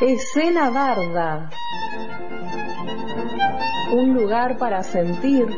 [0.00, 1.50] Escena Barda.
[3.90, 5.48] Un lugar para sentir,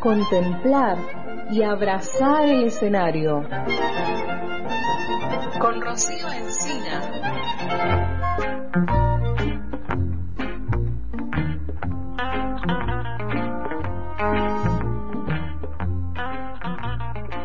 [0.00, 0.96] contemplar
[1.50, 3.46] y abrazar el escenario.
[5.60, 7.20] Con Rocío Encina.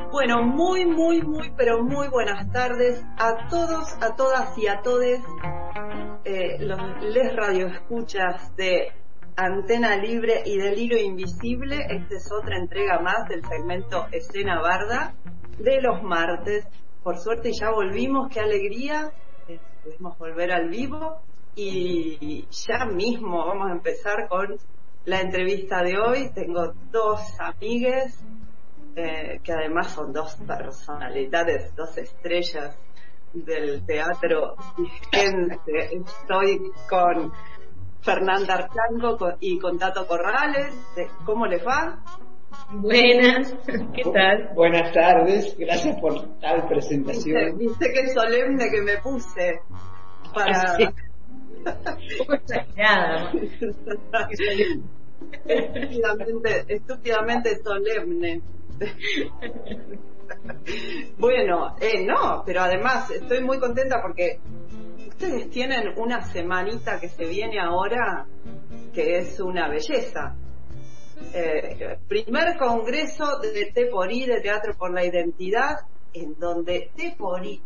[0.09, 5.21] Bueno, muy, muy, muy, pero muy buenas tardes a todos, a todas y a todes
[6.25, 8.91] eh, los les radioescuchas de
[9.35, 11.85] Antena Libre y del Hilo Invisible.
[11.87, 15.13] Esta es otra entrega más del segmento Escena Barda
[15.59, 16.67] de los martes.
[17.03, 19.11] Por suerte ya volvimos, qué alegría.
[19.47, 21.21] Eh, pudimos volver al vivo
[21.55, 24.57] y ya mismo vamos a empezar con
[25.05, 26.31] la entrevista de hoy.
[26.33, 28.19] Tengo dos amigues
[28.95, 32.75] eh, que además son dos personalidades, dos estrellas
[33.43, 34.55] del teatro
[35.11, 37.31] Estoy con
[38.01, 40.73] Fernanda Archango y con Tato Corrales.
[41.25, 41.99] ¿Cómo les va?
[42.71, 43.53] Buenas,
[43.93, 44.51] ¿qué tal?
[44.55, 47.57] Buenas tardes, gracias por tal presentación.
[47.57, 49.59] Viste, qué solemne que me puse
[50.33, 50.77] para...
[51.65, 53.31] Un poco exagerada.
[55.47, 58.41] estúpidamente, estúpidamente solemne.
[61.17, 64.39] bueno, eh, no, pero además estoy muy contenta porque
[65.07, 68.25] ustedes tienen una semanita que se viene ahora
[68.93, 70.35] que es una belleza.
[71.33, 75.75] Eh, primer congreso de Teporí, de Teatro por la Identidad,
[76.15, 77.61] en donde Tepori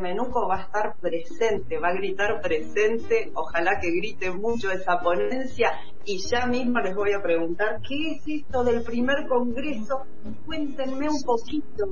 [0.00, 5.72] Menuco va a estar presente, va a gritar presente, ojalá que grite mucho esa ponencia
[6.04, 10.02] y ya mismo les voy a preguntar, ¿qué es esto del primer congreso?
[10.46, 11.86] Cuéntenme un poquito.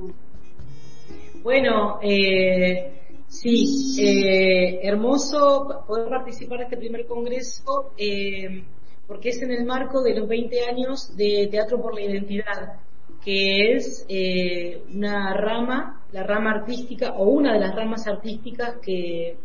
[1.43, 8.63] Bueno, eh, sí, eh, hermoso poder participar de este primer congreso eh,
[9.07, 12.79] porque es en el marco de los 20 años de Teatro por la Identidad
[13.23, 19.37] que es eh, una rama, la rama artística o una de las ramas artísticas que,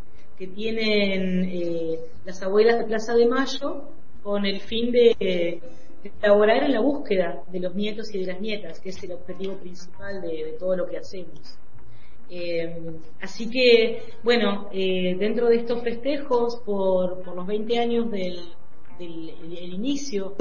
[0.55, 3.85] tienen eh, las abuelas de Plaza de Mayo
[4.23, 5.59] con el fin de,
[6.23, 9.55] elaborar en la búsqueda de los nietos y de las nietas, que es el objetivo
[9.55, 11.57] principal de, todo lo que hacemos.
[12.29, 12.77] Eh,
[13.23, 18.39] así que, bueno, dentro de estos festejos por, los 20 años del
[19.73, 20.35] inicio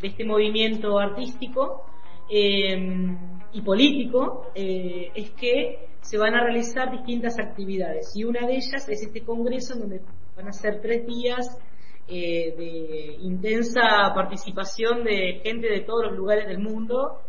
[0.00, 1.84] de este movimiento artístico,
[2.30, 3.16] Em,
[3.52, 8.14] y político eh, es que se van a realizar distintas actividades.
[8.14, 10.00] Y una de ellas es este congreso en donde
[10.36, 11.58] van a ser tres días
[12.06, 13.80] eh, de intensa
[14.14, 17.20] participación de gente de todos los lugares del mundo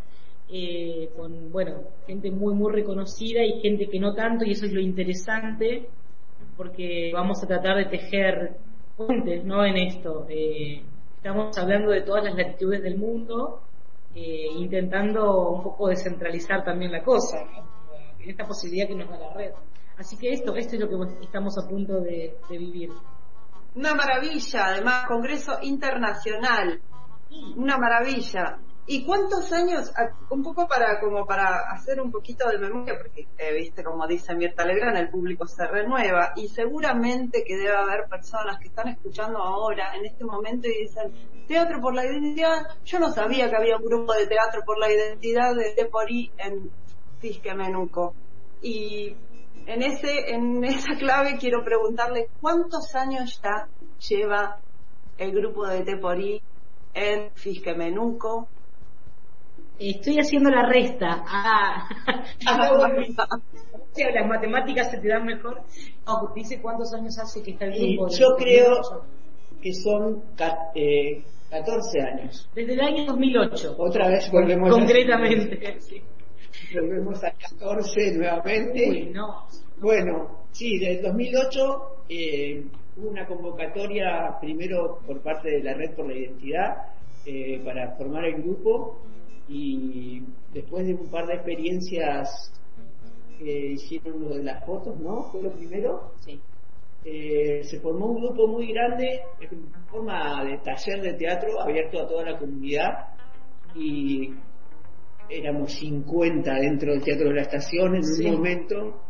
[0.48, 4.72] eh, con bueno gente muy muy reconocida y gente que no tanto y eso es
[4.72, 5.86] lo interesante
[6.56, 8.56] porque vamos a tratar de tejer
[8.96, 10.26] puentes no en esto.
[11.16, 13.60] Estamos hablando de todas las latitudes del mundo
[14.14, 17.38] eh, intentando un poco descentralizar también la cosa,
[18.18, 19.52] esta posibilidad que nos da la red.
[19.96, 22.90] Así que esto, esto es lo que estamos a punto de, vivir.
[23.74, 26.80] Una maravilla, además, Congreso Internacional,
[27.56, 28.58] una maravilla.
[28.92, 29.92] ¿Y cuántos años,
[30.30, 34.34] un poco para como para hacer un poquito de memoria, porque eh, viste como dice
[34.34, 39.38] Mirta Legrand, el público se renueva y seguramente que debe haber personas que están escuchando
[39.38, 41.12] ahora, en este momento, y dicen,
[41.46, 44.90] Teatro por la Identidad, yo no sabía que había un grupo de Teatro por la
[44.90, 46.68] Identidad de Teporí en
[47.20, 48.16] Fisque Menuco.
[48.60, 49.14] Y
[49.66, 53.68] en, ese, en esa clave quiero preguntarle cuántos años ya
[54.08, 54.58] lleva
[55.16, 56.42] el grupo de Teporí
[56.92, 58.48] en Fisque Menuco,
[59.80, 61.24] Estoy haciendo la resta.
[61.26, 61.88] Ah,
[64.14, 65.62] las matemáticas se te dan mejor.
[66.06, 68.08] No, dice cuántos años hace que está el grupo.
[68.10, 68.80] yo creo
[69.62, 71.22] que son 14 eh,
[72.02, 72.50] años.
[72.54, 73.76] Desde el año 2008.
[73.78, 76.02] Otra vez volvemos Concretamente, a, sí.
[76.74, 79.12] Volvemos a 14 nuevamente.
[79.80, 81.60] Bueno, sí, desde el 2008
[82.10, 82.64] eh,
[82.98, 86.76] hubo una convocatoria primero por parte de la Red por la Identidad
[87.24, 89.00] eh, para formar el grupo
[89.50, 92.52] y después de un par de experiencias
[93.36, 95.24] que hicieron lo de las fotos, ¿no?
[95.24, 96.12] Fue lo primero.
[96.20, 96.40] Sí.
[97.04, 102.06] Eh, se formó un grupo muy grande en forma de taller de teatro abierto a
[102.06, 103.08] toda la comunidad
[103.74, 104.34] y
[105.28, 109.00] éramos 50 dentro del Teatro de la Estación en un momento.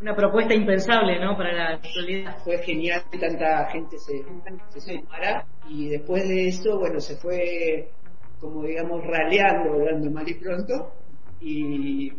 [0.00, 1.36] Una propuesta impensable, ¿no?
[1.36, 2.36] Para la actualidad.
[2.44, 4.22] Fue genial que tanta gente se,
[4.68, 7.90] se sumara y después de eso, bueno, se fue
[8.40, 10.92] como digamos, raleando, hablando mal y pronto,
[11.40, 12.12] y,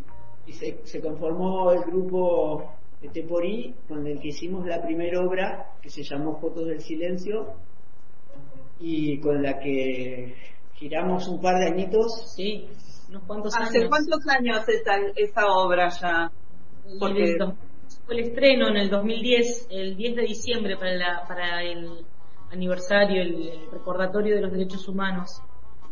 [0.52, 6.04] se, conformó el grupo de Teporí, con el que hicimos la primera obra, que se
[6.04, 7.54] llamó Fotos del Silencio,
[8.80, 10.36] y con la que
[10.74, 12.34] giramos un par de añitos.
[12.36, 12.68] Sí,
[13.10, 16.32] unos cuantos ¿Hace cuántos años esa, esa obra ya?
[17.00, 17.38] Porque...
[18.06, 22.06] Fue el estreno en el 2010, el 10 de diciembre para, la, para el
[22.52, 25.42] aniversario, el, recordatorio de los derechos humanos.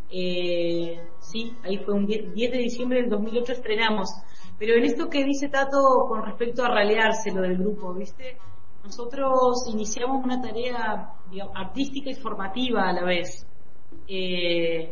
[0.10, 4.10] Eh, sí, ahí fue un 10, de diciembre del 2008 estrenamos.
[4.58, 8.38] Pero en esto que dice Tato con respecto a ralearse lo del grupo, ¿viste?
[8.84, 11.14] Nosotros iniciamos una tarea
[11.54, 13.46] artística y formativa a la vez.
[14.08, 14.90] Eh,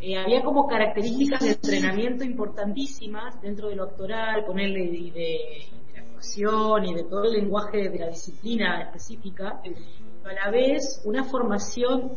[0.00, 5.92] eh, había como características de entrenamiento importantísimas dentro de lo actoral, ponerle de, de, de,
[5.94, 9.76] la actuación y de todo el lenguaje de la disciplina específica, pero
[10.24, 12.12] a la vez una formación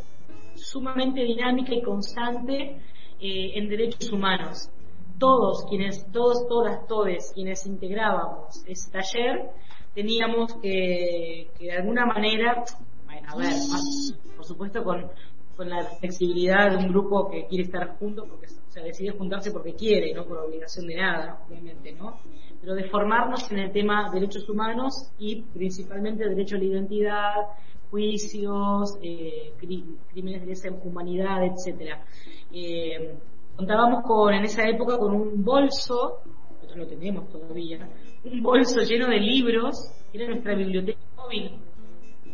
[0.56, 2.78] sumamente dinámica y constante
[3.20, 4.70] eh, en derechos humanos.
[5.18, 9.52] Todos quienes, todos, todas, todes quienes integrábamos ese taller,
[9.94, 12.64] teníamos que, que de alguna manera,
[13.06, 13.54] bueno, a ver,
[14.36, 15.10] por supuesto con,
[15.56, 19.52] con la flexibilidad de un grupo que quiere estar juntos porque o sea, decide juntarse
[19.52, 22.20] porque quiere, no por obligación de nada, obviamente, ¿no?
[22.60, 27.34] Pero de formarnos en el tema derechos humanos y principalmente derecho a la identidad,
[27.96, 32.04] juicios, eh, crímenes de lesa humanidad, etcétera.
[32.52, 33.16] Eh,
[33.56, 36.20] contábamos con en esa época con un bolso,
[36.56, 37.88] nosotros lo tenemos todavía,
[38.26, 39.78] un bolso lleno de libros,
[40.12, 41.58] que era nuestra biblioteca móvil.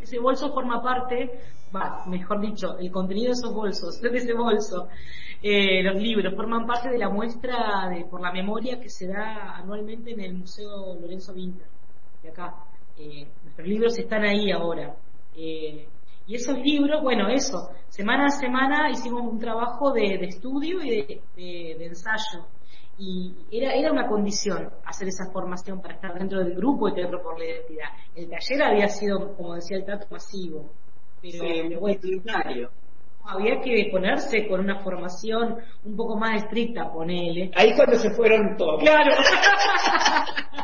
[0.02, 1.30] Ese bolso forma parte,
[1.76, 4.88] va, mejor dicho, el contenido de esos bolsos, de ese bolso,
[5.44, 9.58] eh, los libros forman parte de la muestra de, por la memoria que se da
[9.58, 11.68] anualmente en el Museo Lorenzo Winter,
[12.24, 12.56] de acá.
[13.44, 14.96] Nuestros libros están ahí ahora.
[15.36, 15.88] Eh,
[16.28, 21.86] y esos libros, bueno, eso, semana a semana hicimos un trabajo de, estudio y de,
[21.86, 22.46] ensayo.
[22.98, 27.22] Y era, era una condición hacer esa formación para estar dentro del grupo de Teatro
[27.24, 27.90] por la Identidad.
[28.16, 30.72] El taller había sido, como decía el Tato, masivo.
[31.22, 31.44] Pero,
[33.24, 37.52] había que ponerse con una formación un poco más estricta, ponele.
[37.56, 38.82] Ahí cuando se fueron todos.
[38.82, 39.16] Claro.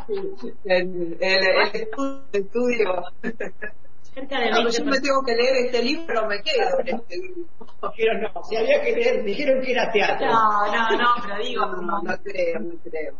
[0.66, 1.18] el,
[2.32, 3.04] estudio.
[4.18, 7.46] Cerca de yo me tengo que leer este libro, me quedo en este libro.
[7.82, 10.26] no, si había que leer, dijeron que era teatro.
[10.26, 13.14] No, no, no, pero digo, no, no, creo, no creo.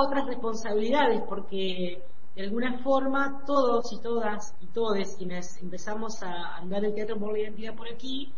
[0.00, 2.02] otras responsabilidades porque
[2.34, 7.32] de alguna forma todos y todas y todes quienes empezamos a andar el teatro por
[7.32, 8.32] la identidad por aquí,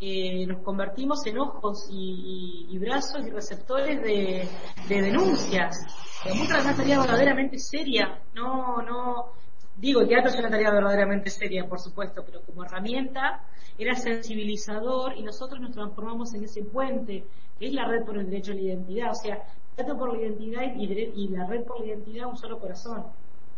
[0.00, 4.48] eh, nos convertimos en ojos y, y, brazos y receptores de,
[4.88, 5.78] de denuncias.
[6.24, 9.32] La muestra es una tarea verdaderamente seria, no, no,
[9.76, 13.42] digo, el teatro es una tarea verdaderamente seria, por supuesto, pero como herramienta
[13.78, 17.24] era sensibilizador y nosotros nos transformamos en ese puente,
[17.58, 19.42] que es la red por el derecho a la identidad, o sea,
[19.76, 23.04] teatro por la identidad y, y la red por la identidad un solo corazón,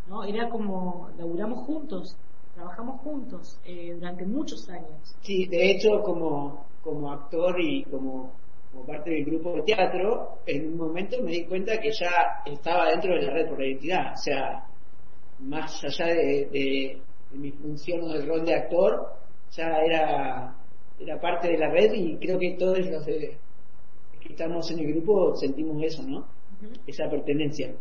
[0.08, 0.24] ¿no?
[0.24, 2.16] Era como, laburamos juntos,
[2.54, 5.16] trabajamos juntos eh, durante muchos años.
[5.20, 8.32] Sí, de hecho, como, como actor y como,
[8.72, 12.88] como, parte del grupo de teatro, en un momento me di cuenta que ya estaba
[12.90, 14.12] dentro de la red por la identidad.
[14.14, 14.66] O sea,
[15.40, 17.00] más allá de,
[17.32, 19.12] mi función o del rol de actor,
[19.52, 20.56] ya era,
[20.98, 23.38] era parte de la red y creo que todos los que
[24.28, 26.26] estamos en el grupo sentimos eso, ¿no?
[26.86, 27.74] Esa pertenencia.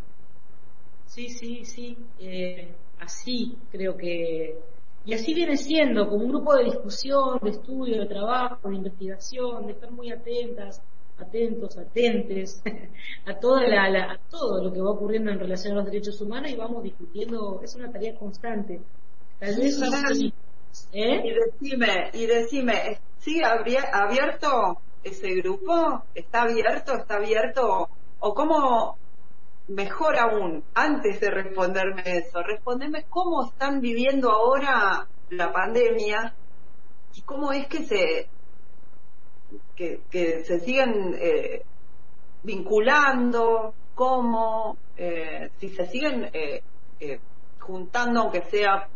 [1.06, 1.98] Sí, sí, sí.
[2.20, 2.68] Eh,
[3.00, 4.60] así creo que...
[5.06, 9.68] Y así viene siendo, como un grupo de discusión, de estudio, de trabajo, de investigación,
[9.68, 10.82] de estar muy atentas,
[11.18, 12.62] atentos, atentes
[13.26, 16.52] a, toda la, a todo lo que va ocurriendo en relación a los derechos humanos
[16.52, 18.82] y vamos discutiendo, es una tarea constante.
[19.40, 19.80] Tal vez
[20.92, 21.22] ¿eh?
[21.24, 26.04] Y decime, y decime, ¿sigue abierto ese grupo?
[26.14, 26.96] ¿Está abierto?
[26.96, 27.90] ¿Está abierto?
[28.20, 28.98] ¿O cómo,
[29.68, 36.34] mejor aún, antes de responderme eso, respondeme cómo están viviendo ahora la pandemia
[37.14, 38.30] y cómo es que se
[39.76, 41.64] que, que se siguen eh,
[42.44, 46.62] vinculando, cómo, eh, si se siguen eh,
[47.60, 48.88] juntando, aunque sea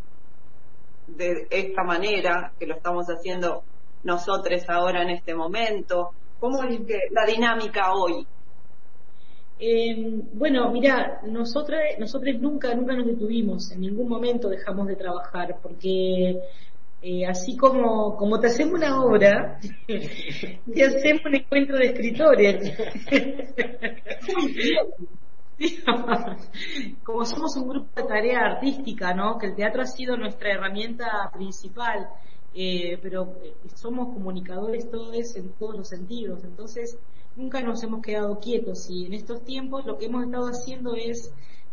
[1.07, 3.63] de esta manera, que lo estamos haciendo
[4.03, 8.25] nosotros ahora en este momento, cómo es que la dinámica hoy.
[9.61, 15.57] Eh, bueno, mira, nosotros, nosotros nunca, nunca nos detuvimos, en ningún momento dejamos de trabajar,
[15.61, 16.39] porque
[17.01, 22.77] eh, así como, como te hacemos una obra, te hacemos un encuentro de escritores.
[27.03, 29.37] como somos un grupo de tarea artística, ¿no?
[29.37, 32.09] Que el teatro ha sido nuestra herramienta principal,
[32.53, 36.97] eh, pero eh, somos comunicadores todos en todos los sentidos, entonces
[37.35, 41.31] nunca nos hemos quedado quietos y en estos tiempos lo que hemos estado haciendo es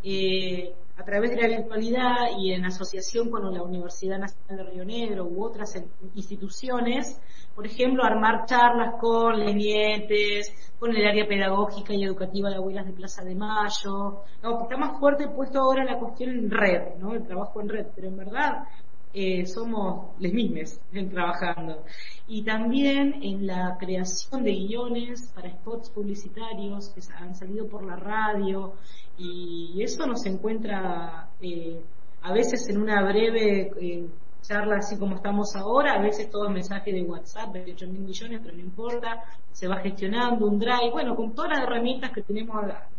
[0.09, 4.85] eh, a través de la virtualidad y en asociación con la Universidad Nacional de Río
[4.85, 5.75] Negro u otras
[6.15, 7.21] instituciones,
[7.57, 12.93] por ejemplo, armar charlas con lenientes, con el área pedagógica y educativa de abuelas de
[12.93, 14.23] Plaza de Mayo.
[14.45, 17.13] No, está más fuerte puesto ahora la cuestión en red, ¿no?
[17.13, 18.69] El trabajo en red, pero en verdad
[19.19, 20.79] eh, somos les mismes
[21.11, 21.85] trabajando.
[22.29, 27.97] Y también en la creación de guiones para spots publicitarios que han salido por la
[27.97, 28.75] radio
[29.17, 31.81] y eso nos encuentra eh,
[32.21, 34.07] a veces en una breve eh,
[34.43, 38.55] charla así como estamos ahora, a veces todo mensaje de WhatsApp, 28 mil millones, pero
[38.55, 42.57] no importa, se va gestionando un drive, bueno, con todas las herramientas que tenemos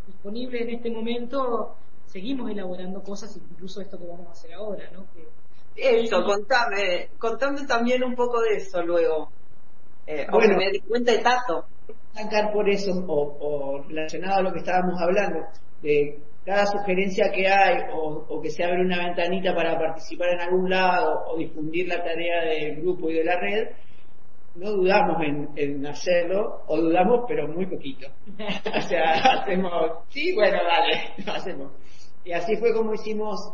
[0.07, 1.75] disponibles en este momento,
[2.07, 5.05] seguimos elaborando cosas, incluso esto que vamos a hacer ahora, ¿no?
[5.77, 9.31] Eso, contame, contame también un poco de eso luego.
[10.07, 11.65] Eh, bueno, me di cuenta de Tato.
[12.13, 15.41] Sacar por eso, o, relacionado a lo que estábamos hablando,
[15.83, 20.69] de cada sugerencia que hay, o, que se abre una ventanita para participar en algún
[20.69, 23.67] lado, o difundir la tarea del grupo y de la red,
[24.55, 28.07] no dudamos en, en hacerlo, o dudamos, pero muy poquito.
[28.75, 31.71] o sea, hacemos, sí, bueno, dale, lo hacemos.
[32.25, 33.53] Y así fue como hicimos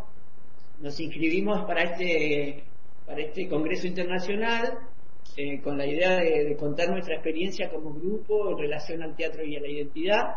[0.79, 2.63] nos inscribimos para este,
[3.05, 4.79] para este Congreso Internacional
[5.35, 9.55] eh, con la idea de, contar nuestra experiencia como grupo en relación al teatro y
[9.55, 10.35] a la identidad.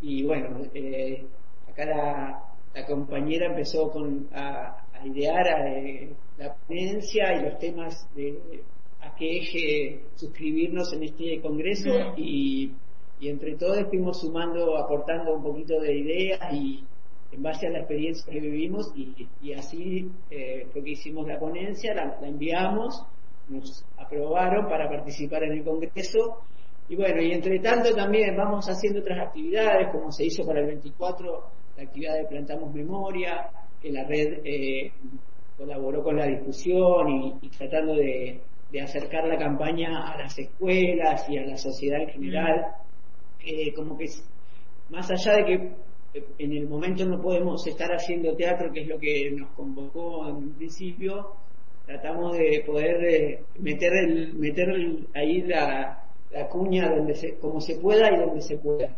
[0.00, 1.24] Y bueno, eh,
[1.68, 2.44] acá la,
[2.86, 8.62] compañera empezó con, a, idear eh, la ponencia y los temas de
[9.00, 12.72] a qué eje suscribirnos en este congreso y,
[13.20, 16.84] y entre todos fuimos sumando, aportando un poquito de ideas y,
[17.30, 21.94] en base a la experiencia que vivimos y, así eh, fue que hicimos la ponencia,
[21.94, 23.04] la, enviamos,
[23.48, 26.42] nos aprobaron para participar en el Congreso
[26.88, 30.66] y bueno, y entre tanto también vamos haciendo otras actividades, como se hizo para el
[30.68, 31.44] 24,
[31.76, 34.90] la actividad de Plantamos Memoria, que la red eh,
[35.58, 37.08] colaboró con la discusión
[37.42, 38.40] y, tratando de,
[38.82, 42.66] acercar la campaña a las escuelas y a la sociedad en general,
[43.40, 43.74] mm.
[43.74, 44.06] como que
[44.90, 45.72] más allá de que
[46.14, 50.36] en el momento no podemos estar haciendo teatro, que es lo que nos convocó en
[50.36, 51.32] un principio,
[51.86, 54.68] tratamos de poder eh, meter, el, meter
[55.14, 56.04] ahí la,
[56.50, 58.94] cuña donde se, como se pueda y donde se pueda.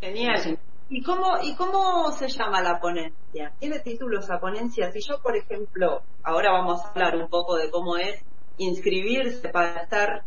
[0.00, 0.58] Genial.
[0.90, 3.52] ¿Y cómo, ¿Y cómo se llama la ponencia?
[3.58, 4.92] ¿Tiene título esa ponencia?
[4.92, 8.22] Si yo, por ejemplo, ahora vamos a hablar un poco de cómo es
[8.58, 10.24] inscribirse para estar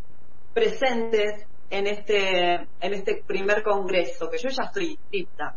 [0.53, 5.55] presentes en este, en este primer congreso, que yo ya estoy inscrita.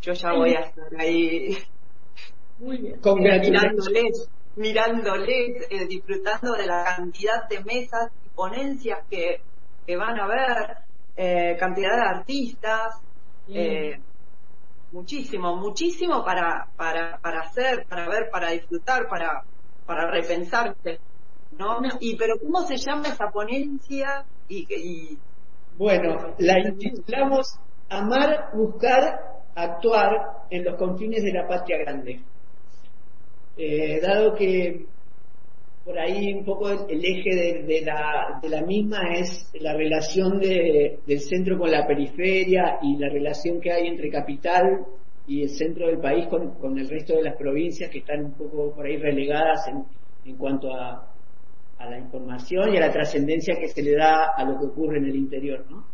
[0.00, 1.56] Yo ya voy a estar ahí
[2.60, 9.40] mirándoles, mirándoles eh, disfrutando de la cantidad de mesas y ponencias que,
[9.86, 10.76] que van a ver,
[11.16, 13.00] eh, cantidad de artistas,
[13.48, 14.00] eh,
[14.92, 19.42] muchísimo, muchísimo para, para, para hacer, para ver, para disfrutar, para,
[19.86, 21.00] para repensarse.
[21.58, 21.80] ¿no?
[22.00, 24.24] Y pero ¿cómo se llama esa ponencia?
[24.48, 25.18] Y, y
[25.78, 32.20] bueno, la intitulamos Amar, Buscar, Actuar en los confines de la patria grande.
[33.58, 34.86] Eh, dado que
[35.84, 41.20] por ahí un poco el, eje de, la, de, la, misma es la relación del
[41.20, 44.86] centro con la periferia y la relación que hay entre capital
[45.26, 48.74] y el centro del país con, el resto de las provincias que están un poco
[48.74, 49.84] por ahí relegadas en,
[50.24, 51.11] en cuanto a,
[51.82, 54.98] a la información y a la trascendencia que se le da a lo que ocurre
[54.98, 55.84] en el interior, ¿no?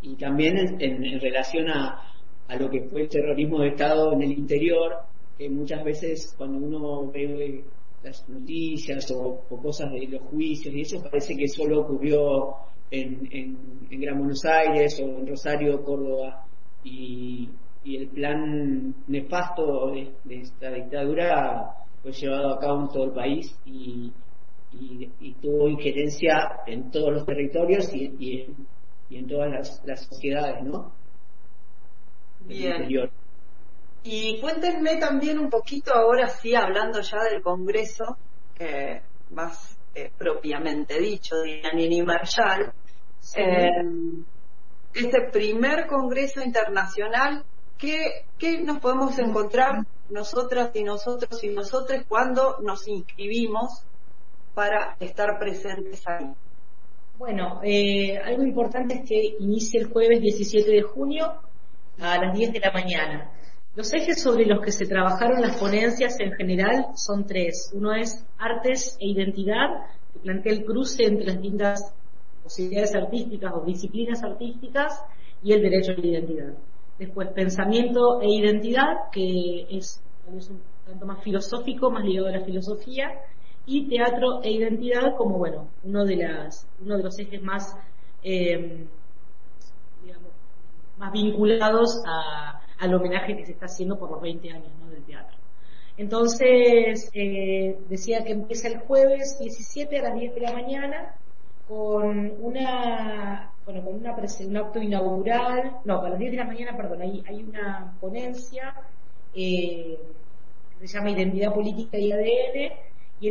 [0.00, 2.02] Y también en, relación a,
[2.48, 4.92] a, lo que fue el terrorismo de Estado en el interior,
[5.38, 7.64] que muchas veces cuando uno ve
[8.02, 12.54] las noticias o, cosas de los juicios y eso parece que solo ocurrió
[12.90, 16.44] en, en, Gran Buenos Aires o en Rosario, Córdoba
[16.82, 17.48] y,
[17.84, 23.12] y el plan nefasto de, de, esta dictadura fue llevado a cabo en todo el
[23.12, 24.12] país y,
[24.74, 28.54] y, tuvo injerencia en todos los territorios y,
[29.10, 30.92] en, todas las, sociedades, ¿no?
[32.40, 32.88] Bien.
[34.04, 38.16] Y cuéntenme también un poquito, ahora sí, hablando ya del Congreso,
[39.30, 42.72] más eh, propiamente dicho, de Nini Marshall,
[43.36, 43.68] eh,
[44.94, 47.44] este primer Congreso Internacional,
[47.78, 53.84] ¿qué, ¿qué nos podemos encontrar nosotras y nosotros y nosotros cuando nos inscribimos
[54.54, 56.32] para estar presentes ahí?
[57.18, 61.40] Bueno, eh, algo importante es que inicia el jueves 17 de junio
[62.00, 63.30] a las 10 de la mañana.
[63.74, 67.70] Los ejes sobre los que se trabajaron las ponencias en general son tres.
[67.74, 69.68] Uno es artes e identidad,
[70.12, 71.94] que plantea el cruce entre las distintas
[72.42, 75.02] posibilidades artísticas o disciplinas artísticas
[75.42, 76.54] y el derecho a la identidad.
[76.98, 83.08] Después, pensamiento e identidad, que es, un tanto más filosófico, más ligado a la filosofía.
[83.64, 87.76] Y teatro e identidad como, bueno, uno de, las, uno de los ejes más,
[88.22, 88.86] eh,
[90.98, 92.02] más vinculados
[92.78, 95.36] al homenaje que se está haciendo por los 20 años del teatro.
[95.96, 101.14] Entonces, eh, decía que empieza el jueves 17 a las 10 de la mañana
[101.68, 106.76] con una, bueno, con una un acto inaugural, no, a las 10 de la mañana,
[106.76, 108.74] perdón, hay, hay una ponencia
[109.34, 109.98] eh,
[110.80, 112.72] que se llama Identidad Política y ADN,
[113.22, 113.28] y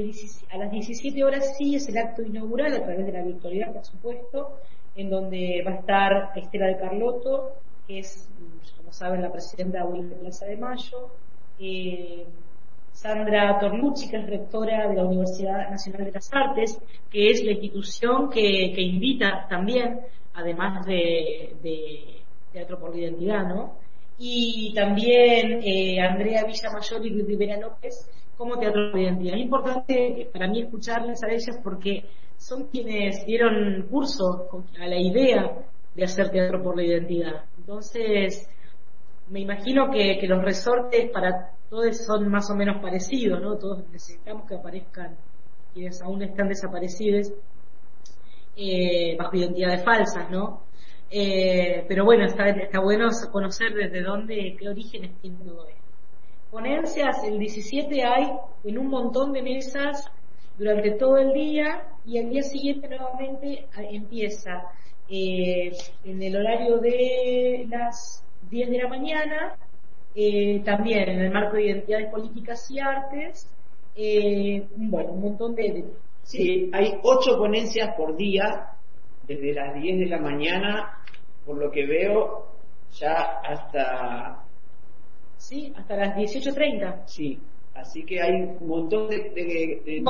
[0.49, 3.83] a las 17 horas sí es el acto inaugural a través de la virtualidad, por
[3.83, 4.57] supuesto,
[4.95, 7.51] en donde va a estar Estela de Carlotto,
[7.85, 8.29] que es,
[8.77, 11.09] como saben, la presidenta de Plaza de Mayo,
[11.59, 12.25] eh,
[12.93, 16.79] Sandra Torlucci, que es rectora de la Universidad Nacional de las Artes,
[17.11, 19.99] que es la institución que, invita también,
[20.33, 22.21] además de,
[22.53, 23.75] Teatro por la Identidad, ¿no?
[24.17, 28.09] Y también eh, Andrea Villamayor y Luis Rivera López
[28.41, 29.35] como Teatro por la Identidad.
[29.35, 32.05] Es importante para mí escucharles a ellas porque
[32.37, 34.49] son quienes dieron curso
[34.81, 37.45] a la idea de hacer Teatro por la Identidad.
[37.59, 38.49] Entonces,
[39.29, 43.57] me imagino que los resortes para todos son más o menos parecidos, ¿no?
[43.57, 45.15] Todos necesitamos que aparezcan
[45.71, 47.31] quienes aún están desaparecidos
[48.57, 50.63] eh, bajo identidades falsas, ¿no?
[51.11, 55.80] Eh, pero bueno, está, está bueno conocer desde dónde, qué orígenes tiene todo esto.
[56.51, 58.31] Ponencias, el 17 hay
[58.65, 60.11] en un montón de mesas
[60.57, 64.63] durante todo el día y el día siguiente nuevamente empieza
[65.09, 65.71] eh,
[66.03, 69.55] en el horario de las 10 de la mañana
[70.13, 73.49] eh, también en el marco de identidades políticas y artes,
[73.95, 75.85] eh, bueno, un montón de...
[76.23, 78.71] Sí, hay ocho ponencias por día,
[79.25, 80.97] desde las 10 de la mañana,
[81.45, 82.45] por lo que veo,
[82.91, 84.43] ya hasta...
[85.41, 87.01] Sí, hasta las 18.30.
[87.07, 87.39] Sí,
[87.73, 90.03] así que hay un montón de, de,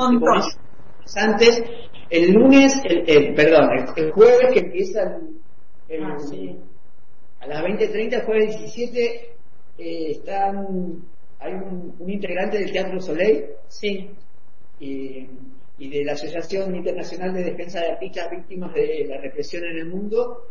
[1.16, 1.64] antes
[2.10, 5.18] el lunes el, perdón el, jueves que empieza
[5.88, 6.16] el, ah,
[7.40, 9.32] a las 20.30 jueves 17
[9.78, 11.02] eh, están,
[11.40, 14.10] hay un, integrante del Teatro Soleil sí.
[14.78, 15.28] y,
[15.78, 20.46] de la Asociación Internacional de Defensa de Artistas Víctimas de la Represión en el Mundo.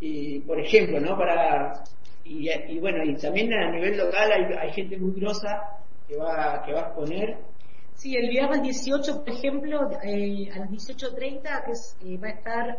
[0.00, 1.16] Y, por ejemplo, ¿no?
[1.16, 1.82] Para,
[2.28, 5.48] y, bueno, y también a nivel local hay, gente muy grosa
[6.06, 7.38] que va, que va a exponer.
[7.94, 12.78] Sí, el viernes 18, por ejemplo, eh, a las 18.30 que eh, va a estar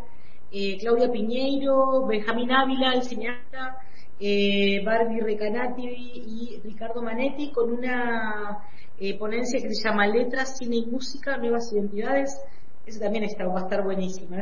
[0.80, 3.78] Claudia Piñeiro, Benjamín Ávila, el cineasta,
[4.22, 8.66] eh, Barbie Recanati y Ricardo Manetti con una
[9.00, 12.38] eh, ponencia que se llama Letras, Cine y Música, Nuevas Identidades.
[12.86, 14.42] Eso también está, va a estar buenísima.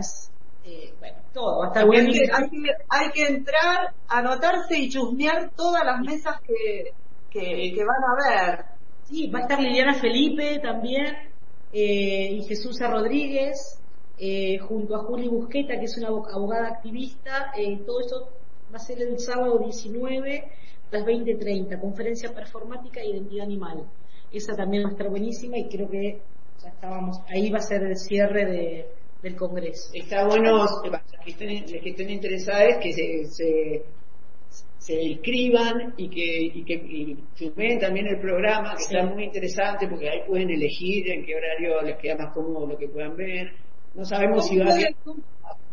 [0.67, 2.33] Eh, bueno, todo va a estar buenísimo.
[2.89, 6.91] Hay que, entrar, anotarse y chusmear todas las mesas que,
[7.31, 8.65] que, van a ver.
[9.05, 11.31] Sí, va a estar Liliana Felipe también
[11.71, 13.79] y Jesús Rodríguez.
[14.67, 17.53] junto a Juli Busqueta, que es una abogada activista,
[17.85, 18.29] todo esto
[18.73, 20.43] va a ser el sábado 19
[20.91, 23.85] a las 20.30, conferencia performática e identidad animal.
[24.33, 26.19] Esa también va a estar buenísima y creo que
[26.61, 29.89] ya estábamos, ahí va a ser el cierre de, del Congreso.
[29.93, 30.81] Está bueno, los
[31.23, 33.85] que estén, que estén interesados, que se, se,
[34.77, 40.19] se inscriban y que, y que también el programa, que está muy interesante porque ahí
[40.27, 43.51] pueden elegir en qué horario les queda más cómodo lo que puedan ver.
[43.93, 44.77] No sabemos si va a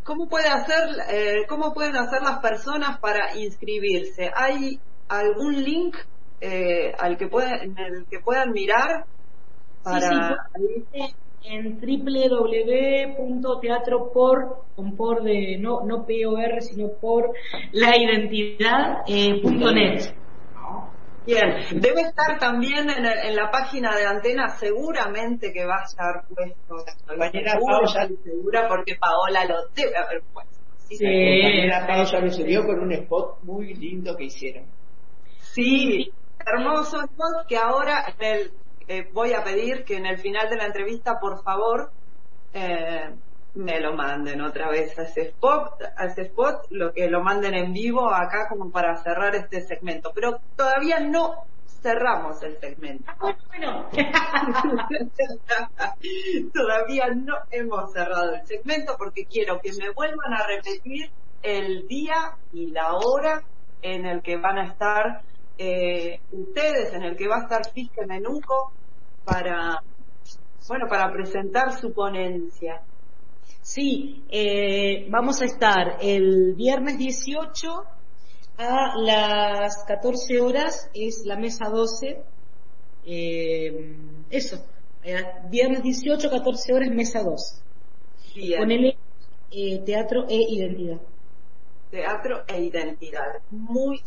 [0.02, 4.30] ¿Cómo, puede hacer, eh, ¿Cómo pueden hacer las personas para inscribirse?
[4.34, 4.78] ¿Hay
[5.08, 5.96] algún link
[6.42, 9.06] eh, al que puedan, en el que puedan mirar?
[9.82, 10.48] Para...
[10.56, 17.32] Sí, sí, en www.teatropor, con por de, no, no POR, sino por
[17.72, 20.14] la identidad, eh, net.
[21.26, 26.84] Bien, debe estar también en, la página de Antena, seguramente que va a estar puesto.
[27.06, 30.52] Compañera Paola segura porque Paola lo debe haber puesto.
[30.88, 31.04] Sí, sí.
[31.04, 34.66] compañera Paola lo subió con un spot muy lindo que hicieron.
[35.40, 36.12] Sí,
[36.44, 38.52] hermoso spot que ahora el,
[38.88, 41.90] eh, voy a pedir que en el final de la entrevista, por favor,
[42.52, 43.10] eh,
[43.54, 47.54] me lo manden otra vez a ese spot, a ese spot, lo que lo manden
[47.54, 50.12] en vivo acá como para cerrar este segmento.
[50.14, 51.44] Pero todavía no
[51.80, 53.12] cerramos el segmento.
[53.20, 53.88] Ah, bueno.
[56.52, 61.10] todavía no hemos cerrado el segmento porque quiero que me vuelvan a repetir
[61.42, 63.42] el día y la hora
[63.82, 65.20] en el que van a estar
[65.58, 68.72] eh, ustedes, en el que va a estar Fisca Menuco
[69.24, 69.82] para,
[70.68, 72.82] bueno, para presentar su ponencia.
[73.62, 77.84] Sí, eh, vamos a estar el viernes 18
[78.58, 82.22] A las 14 horas es la mesa 12.
[83.06, 83.96] Eh,
[84.30, 84.64] eso,
[85.50, 87.62] viernes 18, 14 horas, mesa 2.
[88.58, 88.96] Con el
[89.50, 91.00] eh, teatro e identidad.
[91.90, 93.40] Teatro e identidad.
[93.50, 94.00] Muy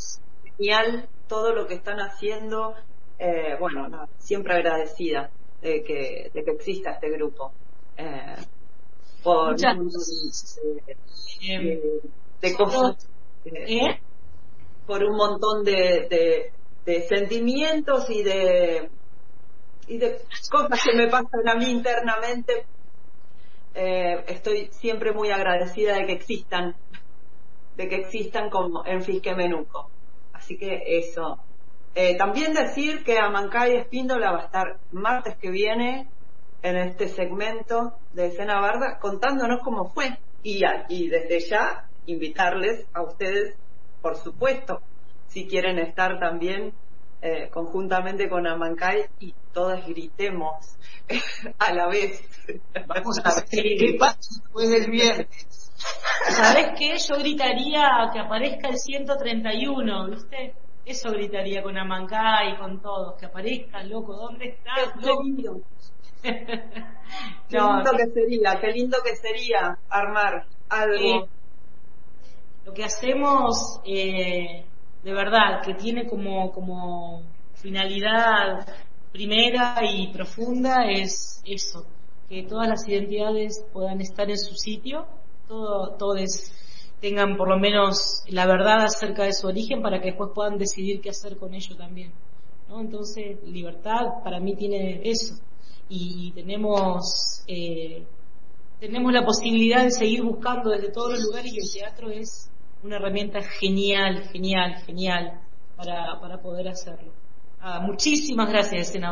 [0.57, 2.75] genial todo lo que están haciendo.
[3.19, 5.29] Eh, bueno, siempre agradecida
[5.61, 7.51] de que, de que exista este grupo.
[7.97, 8.35] Eh,
[9.23, 9.89] por Muchas un
[12.41, 13.09] de, cosas.
[13.45, 13.99] ¿Eh?
[14.85, 16.51] Por un montón de,
[16.85, 18.89] de, sentimientos y de
[19.87, 22.65] y de cosas que me pasan a mí internamente
[23.73, 26.75] eh, estoy siempre muy agradecida de que existan
[27.75, 29.89] de que existan como en Fisque Menuco
[30.47, 31.39] así que eso
[31.93, 36.07] eh, también decir que Amancay Espíndola va a estar martes que viene
[36.61, 43.01] en este segmento de Escena Barda contándonos cómo fue y, y desde ya invitarles a
[43.01, 43.57] ustedes,
[44.01, 44.79] por supuesto,
[45.27, 46.71] si quieren estar también
[47.21, 50.77] eh, conjuntamente con Amancay y todas gritemos
[51.59, 52.21] a la vez.
[52.87, 55.66] Vamos a ver qué pasa después del viernes.
[56.29, 56.97] ¿Sabes qué?
[56.97, 60.53] Yo gritaría que aparezca el 131, ¿viste?
[60.85, 64.93] Eso gritaría con Amancay y con todos, que aparezca, loco, ¿dónde estás?
[64.99, 65.61] Qué lindo.
[66.23, 71.27] qué lindo que sería, qué lindo que sería armar algo.
[72.65, 74.65] lo que hacemos, eh,
[75.03, 77.23] de verdad, que tiene como, como
[77.55, 78.65] finalidad
[79.11, 81.85] primera y profunda es eso,
[82.29, 85.07] que todas las identidades puedan estar en su sitio,
[85.47, 86.51] todo, todos
[86.99, 91.01] tengan por lo menos la verdad acerca de su origen para que después puedan decidir
[91.01, 92.11] qué hacer con ello también.
[92.67, 92.81] ¿no?
[92.81, 95.35] Entonces, libertad para mí tiene eso.
[95.89, 98.03] Y tenemos, eh,
[98.79, 102.49] tenemos la posibilidad de seguir buscando desde todos los lugares y el teatro es
[102.83, 105.41] una herramienta genial, genial, genial
[105.75, 107.11] para, para poder hacerlo.
[107.59, 109.11] Ah, muchísimas gracias, Sena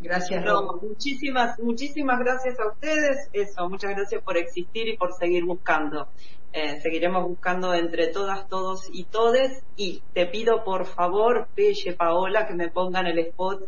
[0.00, 3.28] Gracias, no, muchísimas, muchísimas gracias a ustedes.
[3.32, 6.08] Eso, muchas gracias por existir y por seguir buscando.
[6.52, 9.64] Eh, seguiremos buscando entre todas, todos y todes.
[9.76, 13.62] Y te pido por favor, Pelle, Paola, que me pongan el spot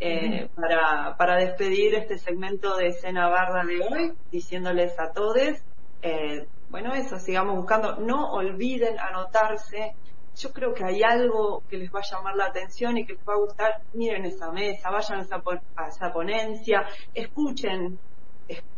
[0.00, 5.36] eh, para, para despedir este segmento de escena barda de hoy, diciéndoles a todos,
[6.02, 7.96] eh, bueno, eso, sigamos buscando.
[7.96, 9.94] No olviden anotarse.
[10.36, 13.22] Yo creo que hay algo que les va a llamar la atención y que les
[13.28, 13.82] va a gustar.
[13.92, 15.42] Miren esa mesa, vayan a esa,
[15.76, 17.98] a esa ponencia, escuchen,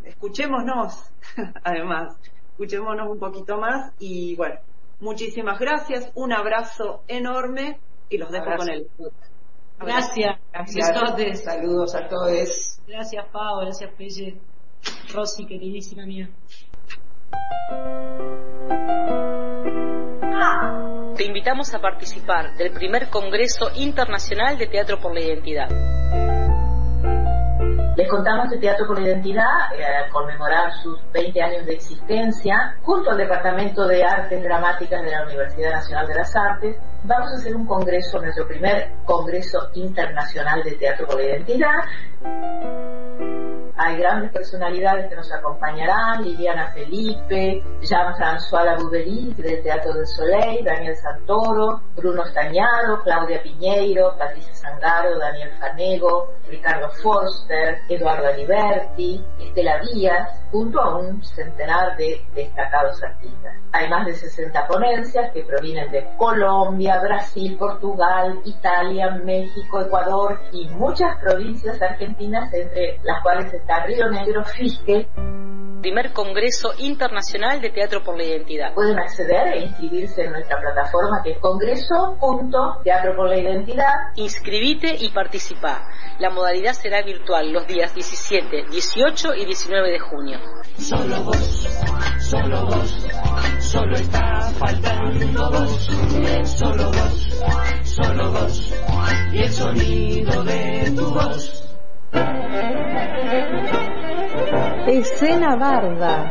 [0.05, 1.11] escuchémonos,
[1.65, 2.17] además
[2.51, 4.57] escuchémonos un poquito más y bueno,
[5.01, 8.89] muchísimas gracias, un abrazo enorme y los dejo con él.
[9.79, 10.39] Gracias.
[10.53, 11.45] Gracias.
[11.45, 12.81] Saludos a todos.
[12.87, 13.61] Gracias, Pau.
[13.61, 14.41] Gracias, Pelle.
[15.13, 16.31] Rosy, queridísima mía.
[21.17, 25.69] Te invitamos a participar del primer Congreso Internacional de Teatro por la Identidad.
[27.97, 33.11] Les contamos que Teatro por la Identidad, eh, conmemorar sus 20 años de existencia, junto
[33.11, 37.57] al Departamento de Artes Dramáticas de la Universidad Nacional de las Artes, vamos a hacer
[37.57, 41.79] un congreso, nuestro primer Congreso Internacional de Teatro por la Identidad,
[43.79, 50.97] hay grandes personalidades que nos acompañarán, Liliana Felipe, Jean-François Labouverie del Teatro del Soleil, Daniel
[50.97, 60.43] Santoro, Bruno Stañaro, Claudia Piñeiro, Patricia Sangaro, Daniel Fanego, Ricardo Forster, Eduardo Aliberti, Estela Díaz,
[60.51, 63.57] junto a un centenar de destacados artistas.
[63.73, 70.67] Hay más de 60 ponencias que provienen de Colombia, Brasil, Portugal, Italia, México, Ecuador y
[70.69, 75.09] muchas provincias argentinas, entre las cuales está Río Negro, Fisque.
[75.81, 78.73] Primer Congreso Internacional de Teatro por la Identidad.
[78.75, 83.93] Pueden acceder e inscribirse en nuestra plataforma que es congreso.teatro por la identidad.
[84.17, 85.89] Inscribite y participa.
[86.19, 90.39] La modalidad será virtual los días 17, 18 y 19 de junio.
[90.79, 91.69] Solo vos,
[92.21, 93.09] solo vos,
[93.59, 95.91] solo está faltando vos.
[96.45, 97.43] Solo vos,
[97.83, 98.75] solo vos,
[99.33, 101.66] y el sonido de tu voz.
[104.87, 106.31] Escena Barda.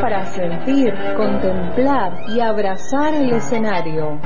[0.00, 4.20] Para sentir, contemplar y abrazar el escenario.